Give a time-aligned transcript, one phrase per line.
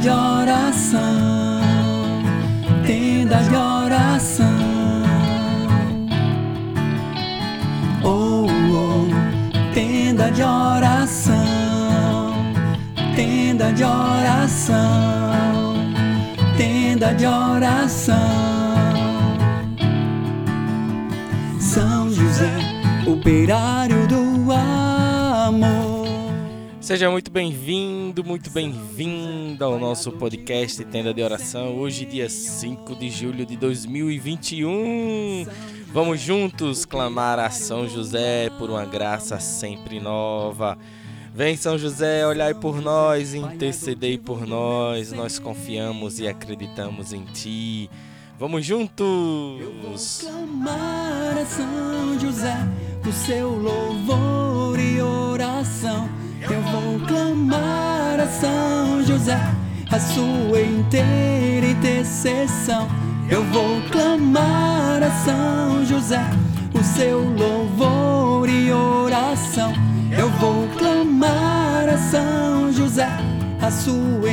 [0.00, 1.60] de oração,
[2.86, 4.46] tenda de oração.
[8.02, 11.34] Oh, oh, tenda de oração,
[13.14, 15.74] tenda de oração,
[16.56, 18.16] tenda de oração.
[21.58, 22.56] São José,
[23.06, 23.99] operário.
[26.90, 31.78] Seja muito bem-vindo, muito bem-vinda ao nosso podcast Tenda de Oração.
[31.78, 35.46] Hoje, dia 5 de julho de 2021.
[35.92, 40.76] Vamos juntos clamar a São José por uma graça sempre nova.
[41.32, 45.12] Vem, São José, olhai por nós, intercedei por nós.
[45.12, 47.88] Nós confiamos e acreditamos em Ti.
[48.36, 50.22] Vamos juntos!
[50.22, 52.56] clamar a São José
[53.08, 56.29] o seu louvor e oração.
[56.40, 59.38] Eu vou clamar a São José
[59.90, 62.88] a sua inteira intercessão.
[63.28, 66.20] Eu vou clamar a São José
[66.72, 69.72] o seu louvor e oração.
[70.16, 73.08] Eu vou clamar a São José
[73.60, 74.30] a sua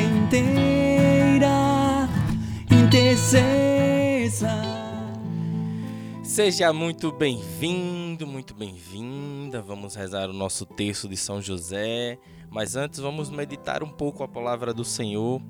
[6.38, 9.60] Seja muito bem-vindo, muito bem-vinda.
[9.60, 12.20] Vamos rezar o nosso texto de São José,
[12.52, 15.42] mas antes vamos meditar um pouco a palavra do Senhor.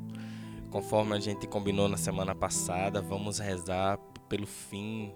[0.72, 3.98] Conforme a gente combinou na semana passada, vamos rezar
[4.30, 5.14] pelo fim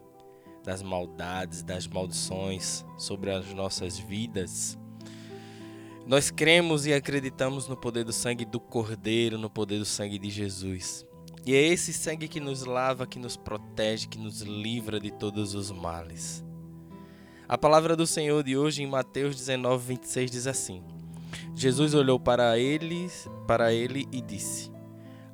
[0.61, 4.78] das maldades, das maldições sobre as nossas vidas.
[6.06, 10.29] Nós cremos e acreditamos no poder do sangue do Cordeiro, no poder do sangue de
[10.29, 11.06] Jesus.
[11.46, 15.56] E é esse sangue que nos lava, que nos protege, que nos livra de todos
[15.56, 16.46] os males.
[17.47, 20.84] A palavra do Senhor de hoje em Mateus 19, 26 diz assim:
[21.56, 24.72] Jesus olhou para eles, para ele e disse: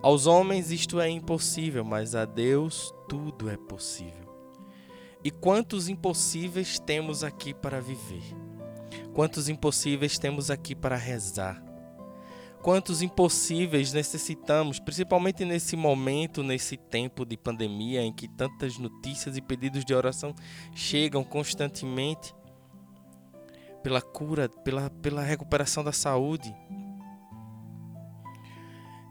[0.01, 4.27] Aos homens isto é impossível, mas a Deus tudo é possível.
[5.23, 8.23] E quantos impossíveis temos aqui para viver?
[9.13, 11.66] Quantos impossíveis temos aqui para rezar?
[12.61, 19.41] Quantos impossíveis necessitamos, principalmente nesse momento, nesse tempo de pandemia em que tantas notícias e
[19.41, 20.33] pedidos de oração
[20.73, 22.33] chegam constantemente
[23.83, 26.53] pela cura, pela, pela recuperação da saúde.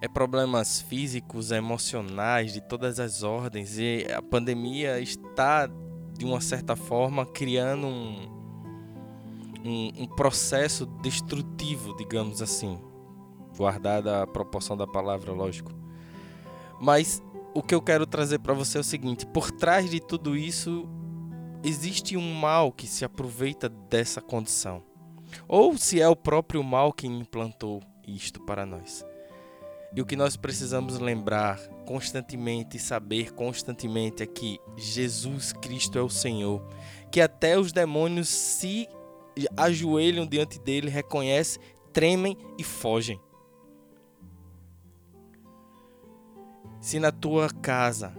[0.03, 6.77] É problemas físicos, emocionais, de todas as ordens, e a pandemia está, de uma certa
[6.77, 8.29] forma, criando um,
[9.65, 12.79] um, um processo destrutivo, digamos assim
[13.57, 15.73] guardada a proporção da palavra, lógico.
[16.81, 17.23] Mas
[17.55, 20.89] o que eu quero trazer para você é o seguinte: por trás de tudo isso
[21.65, 24.83] existe um mal que se aproveita dessa condição,
[25.49, 29.05] ou se é o próprio mal que implantou isto para nós.
[29.95, 36.03] E o que nós precisamos lembrar constantemente e saber constantemente é que Jesus Cristo é
[36.03, 36.63] o Senhor,
[37.11, 38.87] que até os demônios se
[39.57, 41.63] ajoelham diante dele, reconhecem,
[41.93, 43.19] tremem e fogem.
[46.87, 48.15] Se na tua casa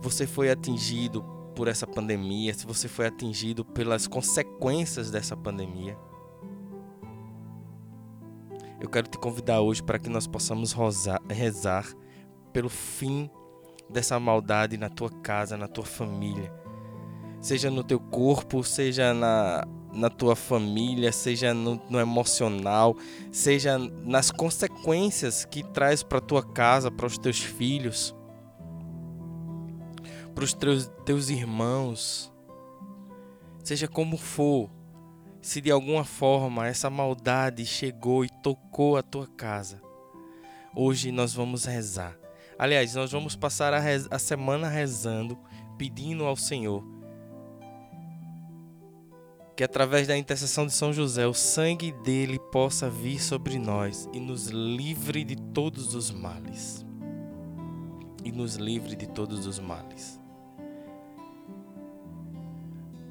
[0.00, 1.24] você foi atingido
[1.56, 5.98] por essa pandemia, se você foi atingido pelas consequências dessa pandemia,
[8.80, 10.72] eu quero te convidar hoje para que nós possamos
[11.28, 11.84] rezar
[12.52, 13.28] pelo fim
[13.90, 16.54] dessa maldade na tua casa, na tua família.
[17.40, 22.96] Seja no teu corpo, seja na, na tua família, seja no, no emocional,
[23.32, 28.14] seja nas consequências que traz para tua casa, para os teus filhos,
[30.34, 32.32] para os teus, teus irmãos,
[33.64, 34.70] seja como for,
[35.40, 39.80] se de alguma forma essa maldade chegou e tocou a tua casa,
[40.74, 42.16] hoje nós vamos rezar.
[42.58, 43.80] Aliás, nós vamos passar a,
[44.10, 45.38] a semana rezando,
[45.76, 46.97] pedindo ao Senhor
[49.58, 54.20] que através da intercessão de São José, o sangue dele possa vir sobre nós e
[54.20, 56.86] nos livre de todos os males.
[58.22, 60.20] E nos livre de todos os males.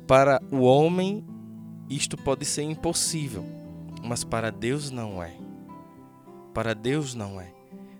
[0.07, 1.27] Para o homem,
[1.89, 3.43] isto pode ser impossível,
[4.01, 5.35] mas para Deus não é.
[6.53, 7.51] Para Deus não é.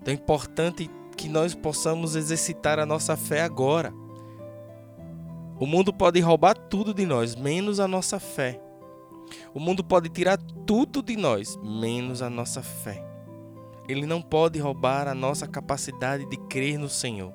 [0.01, 3.93] Então é importante que nós possamos exercitar a nossa fé agora
[5.59, 8.61] o mundo pode roubar tudo de nós, menos a nossa fé.
[9.53, 13.03] O mundo pode tirar tudo de nós, menos a nossa fé.
[13.87, 17.33] Ele não pode roubar a nossa capacidade de crer no Senhor.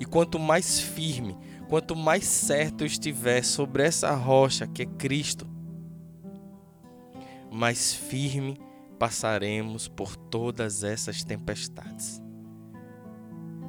[0.00, 5.46] E quanto mais firme, quanto mais certo eu estiver sobre essa rocha que é Cristo,
[7.52, 8.58] mais firme
[8.98, 12.22] passaremos por todas essas tempestades.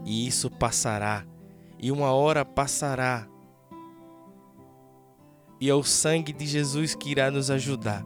[0.05, 1.25] E isso passará,
[1.81, 3.27] e uma hora passará.
[5.59, 8.05] E é o sangue de Jesus que irá nos ajudar.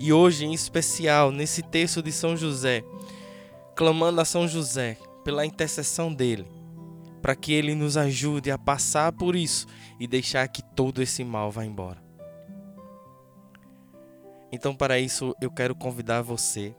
[0.00, 2.84] E hoje, em especial, nesse texto de São José,
[3.74, 6.46] clamando a São José pela intercessão dele,
[7.20, 9.66] para que ele nos ajude a passar por isso
[9.98, 12.02] e deixar que todo esse mal vá embora.
[14.50, 16.74] Então, para isso, eu quero convidar você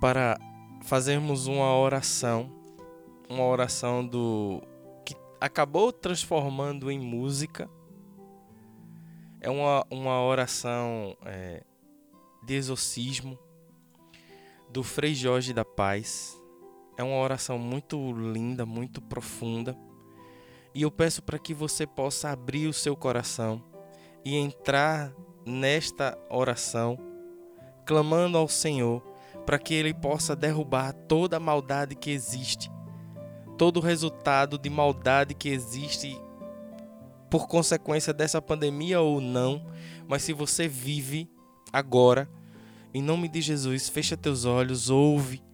[0.00, 0.38] para
[0.82, 2.59] fazermos uma oração,
[3.30, 4.60] uma oração do
[5.04, 7.70] que acabou transformando em música.
[9.40, 11.62] É uma, uma oração é,
[12.44, 13.38] de exorcismo
[14.68, 16.36] do Frei Jorge da Paz.
[16.98, 19.78] É uma oração muito linda, muito profunda.
[20.74, 23.62] E eu peço para que você possa abrir o seu coração
[24.24, 25.12] e entrar
[25.46, 26.98] nesta oração,
[27.86, 29.02] clamando ao Senhor
[29.46, 32.70] para que Ele possa derrubar toda a maldade que existe,
[33.60, 36.18] todo o resultado de maldade que existe
[37.28, 39.66] por consequência dessa pandemia ou não,
[40.08, 41.30] mas se você vive
[41.70, 42.26] agora,
[42.94, 45.44] em nome de Jesus, fecha teus olhos, ouve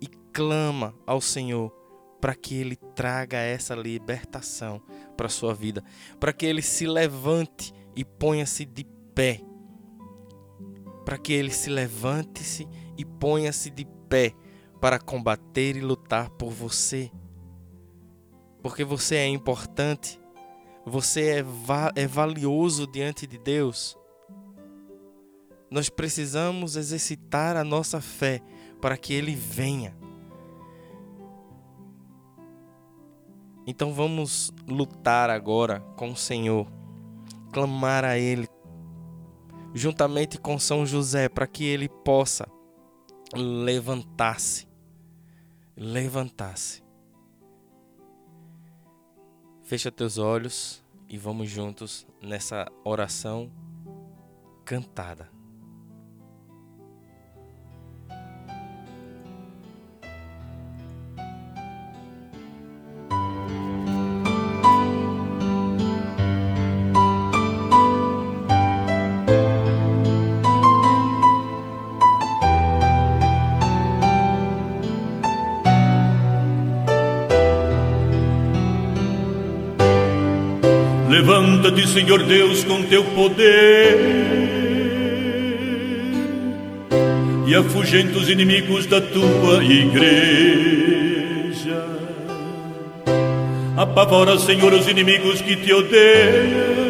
[0.00, 1.70] e clama ao Senhor
[2.18, 4.80] para que Ele traga essa libertação
[5.14, 5.84] para a sua vida,
[6.18, 9.42] para que Ele se levante e ponha-se de pé,
[11.04, 12.66] para que Ele se levante-se
[12.96, 14.32] e ponha-se de pé
[14.80, 17.12] para combater e lutar por você,
[18.62, 20.20] porque você é importante,
[20.84, 23.96] você é, va é valioso diante de Deus.
[25.70, 28.42] Nós precisamos exercitar a nossa fé
[28.80, 29.96] para que Ele venha.
[33.66, 36.66] Então vamos lutar agora com o Senhor,
[37.52, 38.48] clamar a Ele,
[39.72, 42.50] juntamente com São José, para que Ele possa
[43.32, 44.68] levantar-se.
[45.76, 46.89] Levantar-se.
[49.70, 53.52] Fecha teus olhos e vamos juntos nessa oração
[54.64, 55.30] cantada.
[81.60, 83.98] Levanta-te, Senhor Deus, com teu poder
[87.46, 90.16] e afugenta os inimigos da tua igreja.
[93.76, 96.80] Apavora, Senhor, os inimigos que te odeiam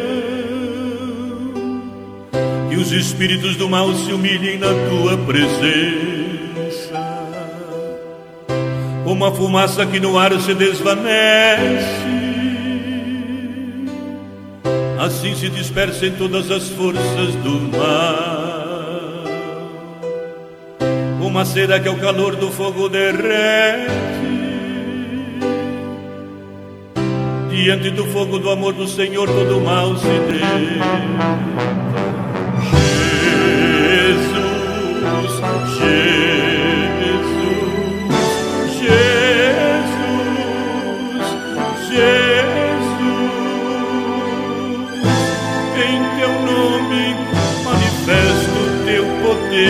[2.71, 5.81] e os espíritos do mal se humilhem na tua presença.
[9.03, 12.20] Como a fumaça que no ar se desvanece
[15.01, 18.21] assim se dispersem todas as forças do mal.
[21.19, 23.89] Uma cera que ao calor do fogo derrete,
[27.49, 30.07] diante do fogo do amor do Senhor todo o mal se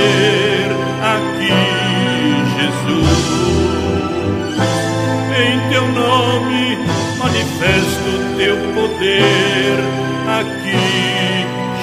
[0.01, 0.41] derrete.
[8.74, 9.79] poder
[10.27, 10.77] aqui,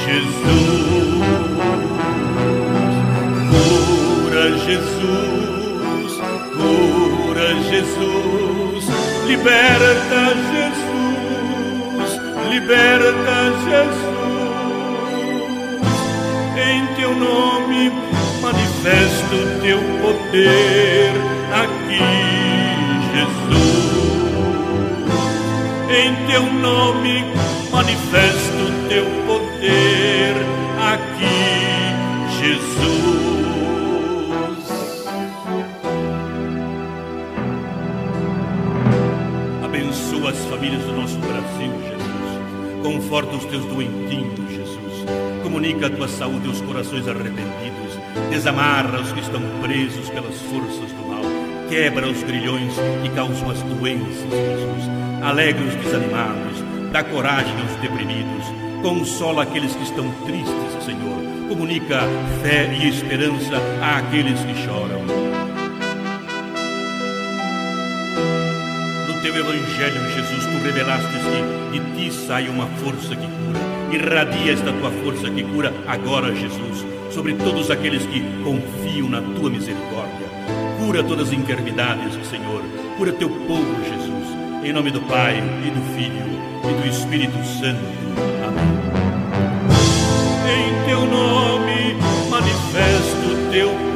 [0.05, 0.39] Jesus.
[3.51, 6.13] Cura, Jesus,
[6.57, 8.85] cura, Jesus,
[9.27, 12.11] liberta, Jesus,
[12.51, 14.08] liberta, Jesus.
[17.09, 17.91] Teu nome
[18.43, 21.13] manifesto teu poder
[21.53, 22.39] aqui
[25.91, 27.25] em teu nome
[27.73, 30.35] manifesto teu poder
[30.81, 31.39] aqui,
[32.41, 32.99] Jesus.
[39.65, 42.83] Abençoa as famílias do nosso Brasil, Jesus.
[42.83, 44.48] Conforta os teus doentinhos, Jesus.
[45.59, 47.99] Comunica a tua saúde aos corações arrependidos.
[48.31, 51.23] Desamarra os que estão presos pelas forças do mal.
[51.69, 52.73] Quebra os grilhões
[53.03, 54.89] que causam as doenças, Jesus
[55.21, 56.63] Alegre os desanimados,
[56.93, 58.45] dá coragem aos deprimidos,
[58.83, 61.49] Consola aqueles que estão tristes, Senhor.
[61.49, 62.03] Comunica
[62.41, 65.03] fé e esperança àqueles que choram.
[69.09, 71.09] No teu evangelho, Jesus, tu revelaste
[71.73, 73.68] que de ti sai uma força que cura.
[73.91, 79.51] Irradia esta tua força que cura agora, Jesus, sobre todos aqueles que confiam na tua
[79.51, 80.29] misericórdia.
[80.79, 82.63] Cura todas as enfermidades, Senhor.
[82.97, 84.09] Cura teu povo, Jesus.
[84.65, 87.81] Em nome do Pai, e do Filho, e do Espírito Santo.
[88.47, 88.79] Amém.
[90.51, 91.97] Em teu nome
[92.31, 93.88] manifesto teu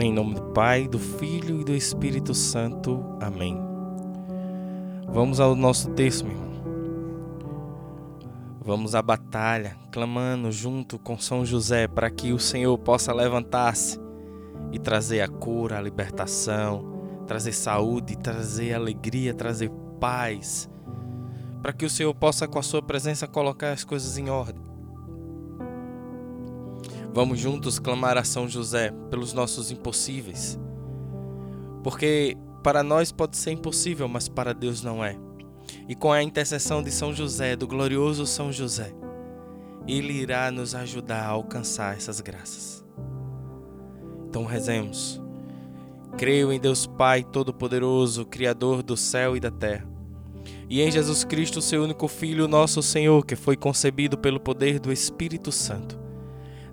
[0.00, 3.04] Em nome do Pai, do Filho e do Espírito Santo.
[3.20, 3.60] Amém.
[5.06, 6.62] Vamos ao nosso texto, meu irmão.
[8.62, 14.00] Vamos à batalha, clamando junto com São José para que o Senhor possa levantar-se
[14.72, 20.66] e trazer a cura, a libertação, trazer saúde, trazer alegria, trazer paz,
[21.60, 24.69] para que o Senhor possa, com a Sua presença, colocar as coisas em ordem.
[27.12, 30.58] Vamos juntos clamar a São José pelos nossos impossíveis,
[31.82, 35.16] porque para nós pode ser impossível, mas para Deus não é.
[35.88, 38.92] E com a intercessão de São José, do glorioso São José,
[39.88, 42.84] Ele irá nos ajudar a alcançar essas graças.
[44.28, 45.20] Então rezemos.
[46.16, 49.88] Creio em Deus Pai Todo-Poderoso, Criador do céu e da terra,
[50.68, 54.92] e em Jesus Cristo, seu único Filho, nosso Senhor, que foi concebido pelo poder do
[54.92, 55.98] Espírito Santo.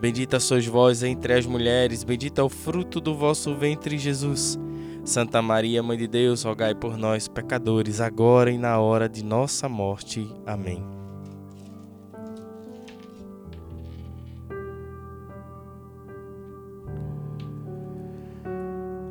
[0.00, 4.58] Bendita sois vós entre as mulheres, bendito é o fruto do vosso ventre, Jesus.
[5.04, 9.68] Santa Maria, Mãe de Deus, rogai por nós, pecadores, agora e na hora de nossa
[9.68, 10.26] morte.
[10.46, 10.82] Amém.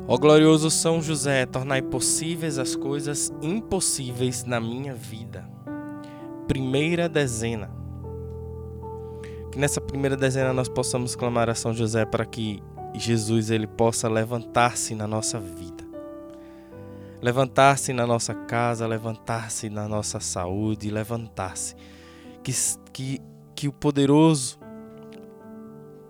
[0.06, 5.48] Ó glorioso São José, tornai possíveis as coisas impossíveis na minha vida.
[6.46, 7.83] Primeira dezena.
[9.54, 12.60] Que nessa primeira dezena nós possamos clamar a São José para que
[12.92, 15.84] Jesus ele possa levantar-se na nossa vida
[17.24, 21.74] levantar-se na nossa casa, levantar-se na nossa saúde, levantar-se.
[22.42, 22.52] Que,
[22.92, 23.22] que,
[23.54, 24.58] que o poderoso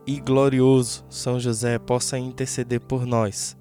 [0.05, 3.57] e glorioso São José possa interceder por nós,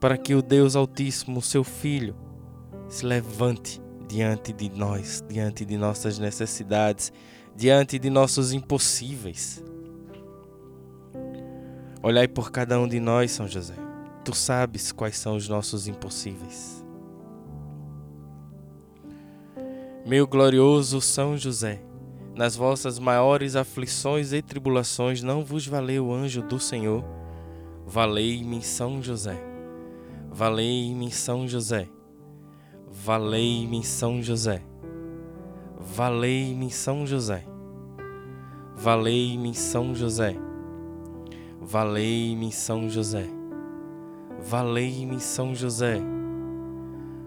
[0.00, 2.16] para que o Deus Altíssimo, seu Filho,
[2.88, 7.12] se levante diante de nós, diante de nossas necessidades,
[7.60, 9.62] diante de nossos impossíveis.
[12.02, 13.74] Olhai por cada um de nós, São José.
[14.24, 16.82] Tu sabes quais são os nossos impossíveis.
[20.06, 21.82] Meu glorioso São José,
[22.34, 27.04] nas vossas maiores aflições e tribulações não vos valeu o anjo do Senhor?
[27.84, 29.38] Valei-me São José.
[30.30, 31.90] Valei-me São José.
[32.88, 34.62] Valei-me São José.
[35.78, 37.49] Valei-me São José.
[38.82, 40.34] Valei-me São José.
[41.60, 43.28] Valei-me São José.
[44.40, 46.00] Valei-me São José.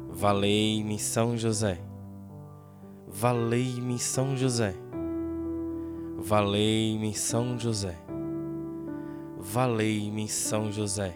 [0.10, 1.80] Valei-me São José.
[3.08, 4.74] Valei-me São José.
[6.18, 8.00] Valei-me São José.
[9.38, 11.16] Valei-me São José.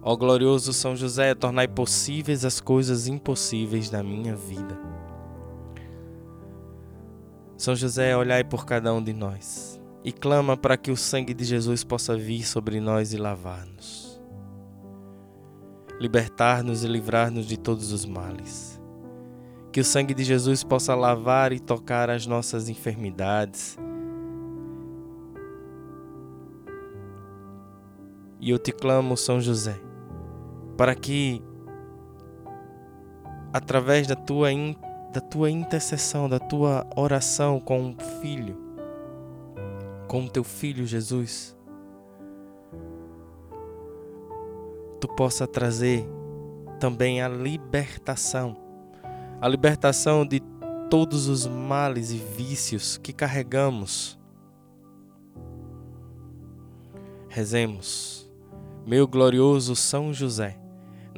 [0.00, 4.89] Ó glorioso São José, tornai possíveis as coisas impossíveis na minha vida.
[7.60, 11.44] São José, olhai por cada um de nós e clama para que o sangue de
[11.44, 14.18] Jesus possa vir sobre nós e lavar-nos,
[16.00, 18.80] libertar-nos e livrar-nos de todos os males.
[19.70, 23.76] Que o sangue de Jesus possa lavar e tocar as nossas enfermidades.
[28.40, 29.78] E eu te clamo, São José,
[30.78, 31.42] para que,
[33.52, 34.50] através da tua
[35.12, 38.56] da tua intercessão, da tua oração com o Filho,
[40.06, 41.56] com o teu Filho Jesus,
[45.00, 46.06] tu possa trazer
[46.78, 48.56] também a libertação,
[49.40, 50.40] a libertação de
[50.90, 54.18] todos os males e vícios que carregamos.
[57.28, 58.30] Rezemos,
[58.86, 60.59] meu glorioso São José,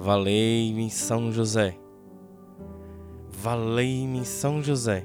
[0.00, 1.76] Valei-me São José.
[3.28, 5.04] Valei-me São José.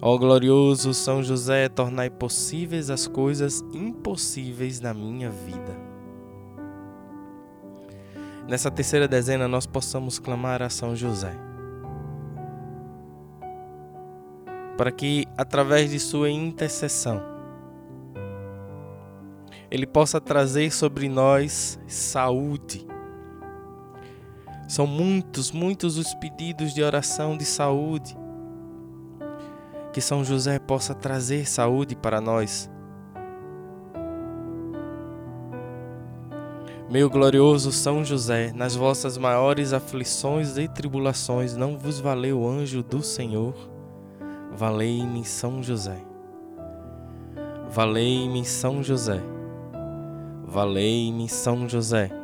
[0.00, 5.76] Ó glorioso São José, tornai possíveis as coisas impossíveis na minha vida.
[8.48, 11.36] Nessa terceira dezena nós possamos clamar a São José.
[14.78, 17.22] Para que através de sua intercessão
[19.70, 22.93] ele possa trazer sobre nós saúde.
[24.74, 28.18] São muitos, muitos os pedidos de oração de saúde
[29.92, 32.68] que São José possa trazer saúde para nós.
[36.90, 42.82] Meu glorioso São José, nas vossas maiores aflições e tribulações, não vos valeu o anjo
[42.82, 43.54] do Senhor?
[44.56, 46.04] Valei-me São José.
[47.70, 49.22] Valei-me São José.
[50.44, 52.23] Valei-me São José.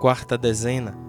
[0.00, 1.08] Quarta dezena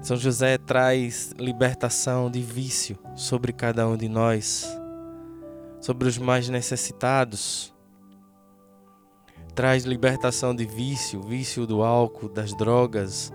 [0.00, 4.66] são José traz libertação de vício sobre cada um de nós,
[5.78, 7.74] sobre os mais necessitados.
[9.54, 13.30] Traz libertação de vício, vício do álcool, das drogas,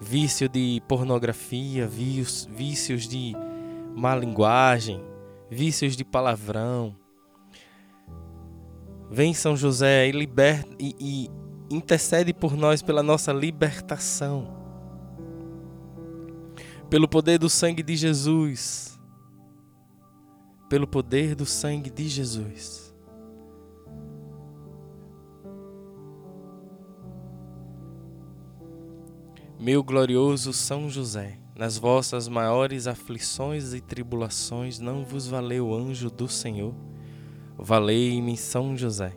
[0.00, 3.34] vício de pornografia, vícios de
[3.94, 5.04] má linguagem,
[5.50, 6.96] vícios de palavrão.
[9.10, 14.58] Vem São José e, liberta, e, e intercede por nós pela nossa libertação
[16.88, 18.98] pelo poder do sangue de Jesus.
[20.68, 22.94] Pelo poder do sangue de Jesus.
[29.58, 36.10] Meu glorioso São José, nas vossas maiores aflições e tribulações não vos valeu o anjo
[36.10, 36.74] do Senhor?
[37.56, 39.16] Valei-me São José.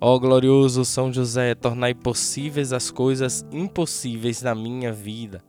[0.00, 5.42] Ó glorioso São José, tornai possíveis as coisas impossíveis na minha vida.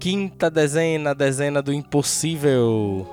[0.00, 3.06] Quinta dezena, dezena do impossível.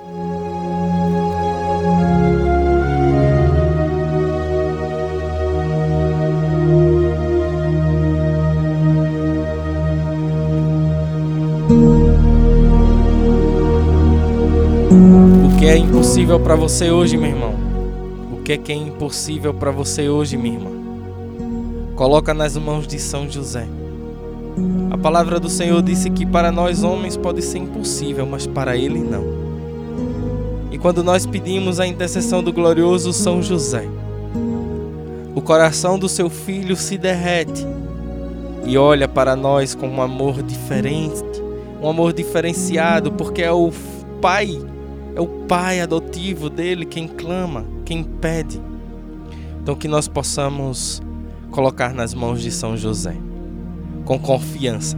[14.89, 17.60] O que é impossível para você hoje, meu irmão?
[18.41, 20.71] Que é que é impossível para você hoje, minha irmã.
[21.95, 23.67] Coloca nas mãos de São José.
[24.89, 28.99] A palavra do Senhor disse que para nós homens pode ser impossível, mas para ele
[28.99, 29.23] não.
[30.71, 33.87] E quando nós pedimos a intercessão do glorioso São José,
[35.33, 37.65] o coração do seu filho se derrete
[38.65, 41.23] e olha para nós com um amor diferente,
[41.81, 43.71] um amor diferenciado, porque é o
[44.21, 44.59] Pai,
[45.15, 48.61] é o Pai adotivo dele quem clama quem pede.
[49.61, 51.01] Então que nós possamos
[51.51, 53.15] colocar nas mãos de São José,
[54.05, 54.97] com confiança.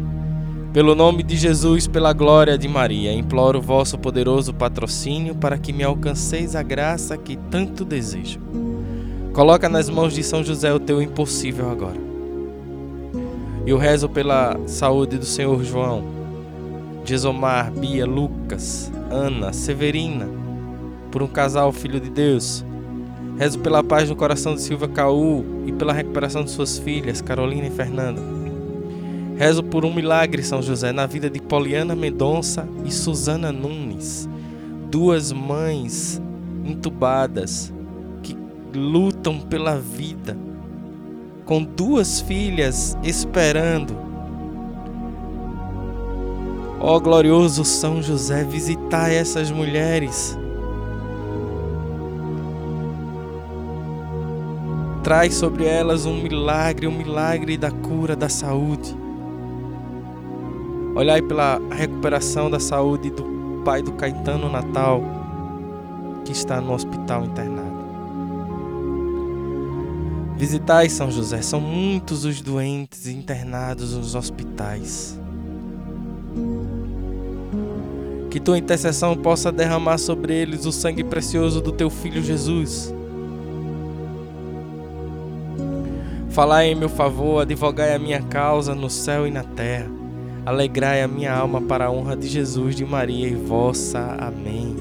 [0.71, 5.84] Pelo nome de Jesus, pela glória de Maria, imploro vosso poderoso patrocínio para que me
[5.84, 8.39] alcanceis a graça que tanto desejo.
[9.34, 11.99] Coloca nas mãos de São José o teu impossível agora.
[13.65, 16.04] E eu rezo pela saúde do Senhor João,
[17.04, 20.28] Jesomar, Bia, Lucas, Ana, Severina,
[21.12, 22.66] por um casal filho de Deus,
[23.38, 27.66] Rezo pela paz no coração de Silvia Caú e pela recuperação de suas filhas, Carolina
[27.66, 28.22] e Fernanda.
[29.36, 34.30] Rezo por um milagre, São José, na vida de Poliana Mendonça e Susana Nunes,
[34.92, 36.22] duas mães
[36.63, 37.74] entubadas
[38.22, 38.38] que
[38.76, 40.38] lutam pela vida,
[41.44, 43.98] com duas filhas esperando.
[46.86, 50.38] Ó oh, glorioso São José, visitar essas mulheres
[55.02, 58.98] traz sobre elas um milagre, um milagre da cura, da saúde.
[60.93, 65.02] Olhai pela recuperação da saúde do pai do Caetano Natal,
[66.26, 67.84] que está no hospital internado.
[70.38, 75.22] Visitai São José, são muitos os doentes internados nos hospitais.
[78.34, 82.91] Que tua intercessão possa derramar sobre eles o sangue precioso do teu filho Jesus
[86.32, 89.86] Falai em meu favor, advogai a minha causa no céu e na terra.
[90.43, 94.00] Alegrai a minha alma para a honra de Jesus, de Maria e vossa.
[94.19, 94.76] Amém.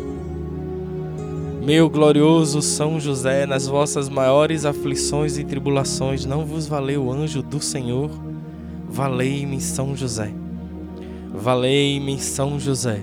[1.63, 7.43] Meu glorioso São José, nas vossas maiores aflições e tribulações, não vos valeu o anjo
[7.43, 8.11] do Senhor?
[8.89, 10.33] Valei-me, São José.
[11.35, 13.03] Valei-me, São José.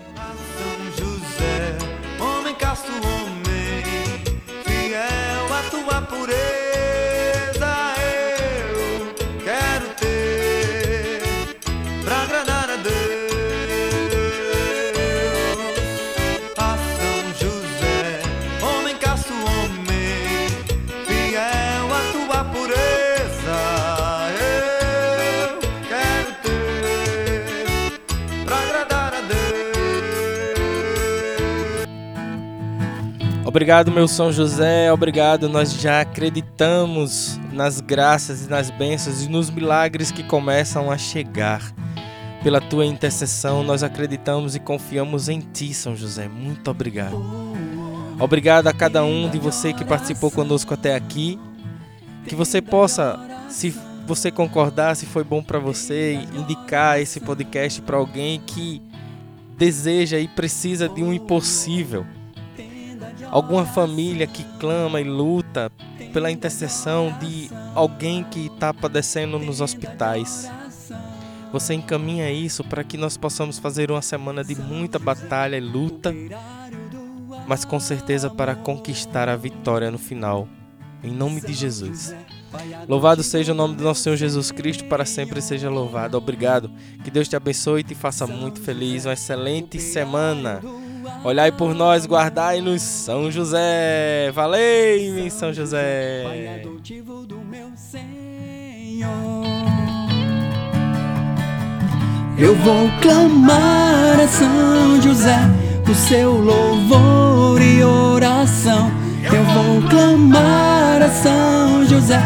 [33.51, 35.49] Obrigado, meu São José, obrigado.
[35.49, 41.61] Nós já acreditamos nas graças e nas bênçãos e nos milagres que começam a chegar.
[42.41, 46.29] Pela tua intercessão, nós acreditamos e confiamos em ti, São José.
[46.29, 47.21] Muito obrigado.
[48.17, 51.37] Obrigado a cada um de você que participou conosco até aqui.
[52.25, 53.75] Que você possa, se
[54.07, 58.81] você concordar, se foi bom para você, indicar esse podcast para alguém que
[59.57, 62.05] deseja e precisa de um impossível
[63.29, 65.71] alguma família que clama e luta
[66.13, 70.49] pela intercessão de alguém que está padecendo nos hospitais.
[71.51, 76.13] Você encaminha isso para que nós possamos fazer uma semana de muita batalha e luta,
[77.45, 80.47] mas com certeza para conquistar a vitória no final.
[81.03, 82.15] Em nome de Jesus.
[82.87, 86.17] Louvado seja o nome do nosso Senhor Jesus Cristo, para sempre seja louvado.
[86.17, 86.69] Obrigado.
[87.03, 89.05] Que Deus te abençoe e te faça muito feliz.
[89.05, 90.61] Uma excelente semana.
[91.23, 94.31] Olhai por nós, guardai-nos, São José.
[94.33, 96.63] Valei-me, São José.
[102.37, 105.37] Eu vou clamar a São José,
[105.87, 108.91] o seu louvor e oração.
[109.23, 112.21] Eu vou clamar a São José,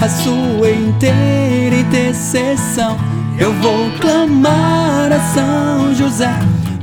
[0.00, 2.96] a sua inteira intercessão.
[3.38, 6.32] Eu vou clamar a São José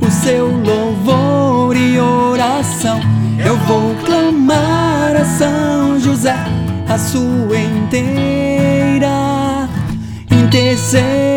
[0.06, 3.00] o seu louvor e oração.
[3.44, 6.36] Eu vou clamar a São José,
[6.88, 9.08] a sua inteira
[10.30, 11.36] intercessão.